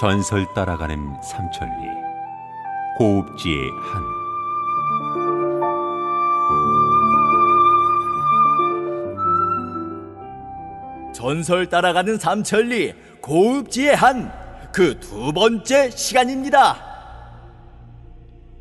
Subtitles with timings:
[0.00, 1.86] 전설 따라가는 삼천리
[2.96, 4.02] 고읍지의 한
[11.12, 14.40] 전설 따라가는 삼천리 고읍지의 한
[14.72, 16.76] 그 두 번째 시간입니다.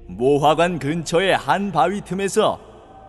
[0.07, 2.59] 모화관 근처의 한 바위 틈에서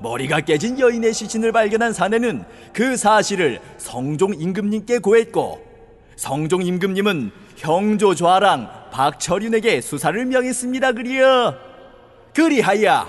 [0.02, 2.44] 머리가 깨진 여인의 시신을 발견한 사내는
[2.74, 5.69] 그 사실을 성종 임금님께 고했고
[6.20, 11.56] 성종 임금님은 형조 좌랑 박철윤에게 수사를 명했습니다 그리여
[12.34, 13.08] 그리하여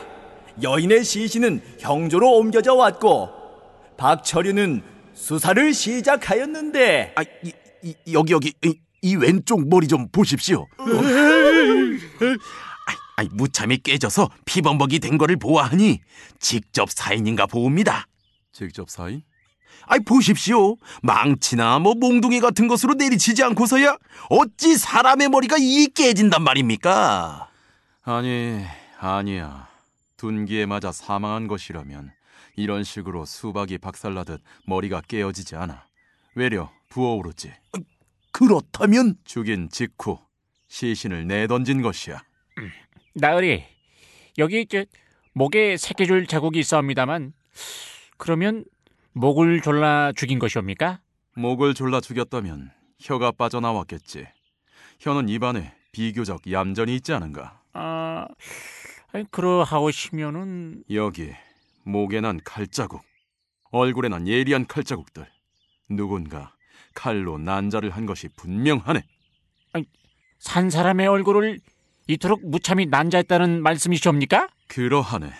[0.63, 3.29] 여인의 시신은 형조로 옮겨져 왔고
[3.97, 4.81] 박철윤은
[5.13, 7.51] 수사를 시작하였는데 아, 이,
[7.83, 10.61] 이, 여기 여기 이, 이 왼쪽 머리 좀 보십시오.
[10.61, 10.85] 어?
[13.17, 15.99] 아, 무참히 깨져서 피범벅이 된 거를 보아하니
[16.39, 18.05] 직접 사인인가 보옵니다.
[18.53, 19.23] 직접 사인?
[19.87, 20.77] 아이 보십시오.
[21.01, 23.97] 망치나 뭐 몽둥이 같은 것으로 내리치지 않고서야
[24.29, 27.49] 어찌 사람의 머리가 이 깨진단 말입니까?
[28.03, 28.63] 아니,
[28.99, 29.67] 아니야.
[30.17, 32.11] 둔기에 맞아 사망한 것이라면
[32.55, 35.85] 이런 식으로 수박이 박살나듯 머리가 깨어지지 않아.
[36.35, 37.51] 외려 부어오르지.
[38.31, 40.19] 그렇다면 죽인 직후
[40.67, 42.21] 시신을 내던진 것이야.
[43.13, 43.63] 나으리
[44.37, 44.85] 여기 저
[45.33, 47.33] 목에 새끼줄 자국이 있어옵니다만
[48.17, 48.63] 그러면
[49.13, 51.01] 목을 졸라 죽인 것이옵니까?
[51.35, 54.27] 목을 졸라 죽였다면 혀가 빠져나왔겠지.
[54.99, 57.61] 혀는 입안에 비교적 얌전히 있지 않은가?
[57.73, 58.27] 아
[59.11, 61.31] 아니, 그러하오시면은 여기
[61.83, 63.01] 목에 난 칼자국,
[63.71, 65.27] 얼굴에 난 예리한 칼자국들.
[65.89, 66.53] 누군가
[66.93, 69.03] 칼로 난자를 한 것이 분명하네.
[70.39, 71.59] 산 사람의 얼굴을
[72.07, 74.49] 이토록 무참히 난자했다는 말씀이시옵니까?
[74.67, 75.31] 그러하네.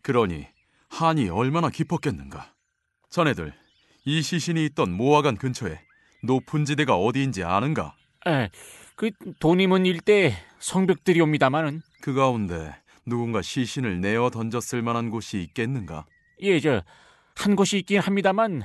[0.00, 0.46] 그러니
[0.88, 2.52] 한이 얼마나 깊었겠는가.
[3.12, 3.52] 자네들
[4.04, 5.78] 이 시신이 있던 모화관 근처에
[6.24, 7.94] 높은 지대가 어디인지 아는가?
[8.26, 8.50] 에,
[8.96, 12.74] 그 도님은 일대 성벽들이 옵니다마는 그 가운데
[13.06, 16.06] 누군가 시신을 내어 던졌을 만한 곳이 있겠는가?
[16.40, 16.82] 예, 저
[17.34, 18.62] 한 곳이 있긴 합니다만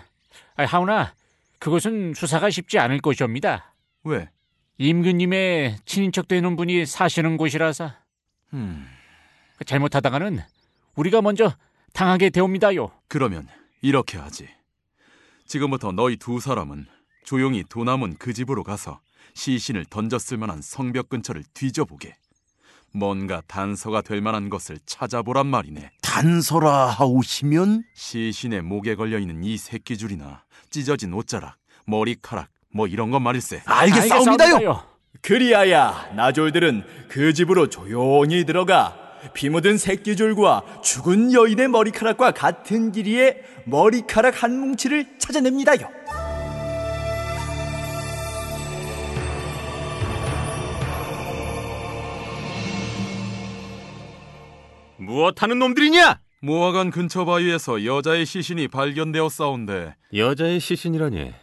[0.56, 1.14] 아, 하오나
[1.60, 3.74] 그것은 수사가 쉽지 않을 것이옵니다.
[4.04, 4.30] 왜?
[4.78, 7.92] 임금님의 친인척 되는 분이 사시는 곳이라서
[8.54, 8.88] 음,
[9.66, 10.40] 잘못하다가는
[10.96, 11.56] 우리가 먼저
[11.94, 12.92] 당하게 되옵니다요.
[13.08, 13.48] 그러면
[13.82, 14.48] 이렇게 하지.
[15.46, 16.88] 지금부터 너희 두 사람은
[17.24, 19.00] 조용히 도남은 그 집으로 가서
[19.34, 22.16] 시신을 던졌을 만한 성벽 근처를 뒤져보게.
[22.94, 25.92] 뭔가 단서가 될 만한 것을 찾아보란 말이네.
[26.02, 33.64] 단서라 하오시면 시신의 목에 걸려 있는 이 새끼줄이나 찢어진 옷자락, 머리카락 뭐 이런 것 말일세.
[33.66, 34.84] 알겠사옵니다요.
[35.22, 44.44] 그리하여 나졸들은 그 집으로 조용히 들어가 피 묻은 새끼줄과 죽은 여인의 머리카락과 같은 길이의 머리카락
[44.44, 45.90] 한 뭉치를 찾아냅니다요.
[54.98, 56.20] 무엇하는 놈들이냐?
[56.42, 61.34] 모화관 근처 바위에서 여자의 시신이 발견되었사온데 여자의 시신이라니.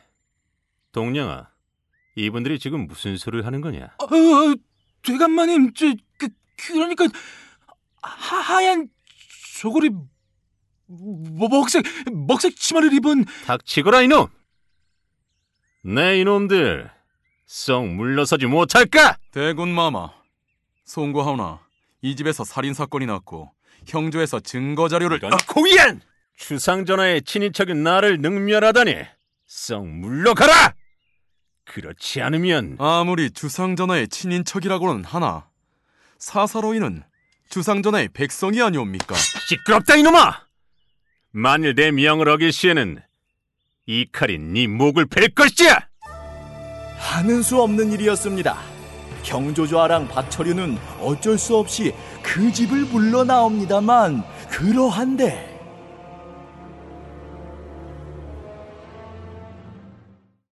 [0.92, 1.48] 동량아,
[2.14, 3.84] 이분들이 지금 무슨 소리를 하는 거냐?
[3.84, 4.54] 어,
[5.02, 7.06] 대감마님, 저, 그, 그러니까
[8.04, 8.88] 하, 하얀
[9.60, 9.90] 저고리
[10.86, 14.28] 뭐, 먹색 먹색 치마를 입은 닥치거라 이놈!
[15.82, 16.90] 네 이놈들,
[17.46, 19.16] 썩 물러서지 못할까?
[19.30, 20.10] 대군 마마
[20.84, 21.60] 송구하오나
[22.02, 23.50] 이 집에서 살인 사건이 났고
[23.86, 26.00] 형조에서 증거 자료를 이런 고위한!
[26.36, 28.96] 추상전하의 친인척인 나를 능멸하다니
[29.46, 30.74] 썩 물러가라!
[31.64, 35.48] 그렇지 않으면 아무리 주상전하의 친인척이라고는 하나
[36.18, 37.02] 사사로이는
[37.48, 39.14] 주상전하의 백성이 아니옵니까?
[39.48, 40.44] 시끄럽다 이놈아!
[41.30, 43.00] 만일 내 명을 어길 시에는
[43.86, 45.88] 이 칼이 네 목을 벨 것이야!
[46.98, 48.56] 하는 수 없는 일이었습니다.
[49.24, 55.53] 형조조아랑 박철유는 어쩔 수 없이 그 집을 물러나옵니다만 그러한데